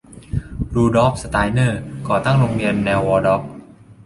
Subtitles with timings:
[0.75, 3.43] รูดอล์ฟ สไตนเนอร์ ก่อตั้งโรงเรียนแนววอลดอร์ฟ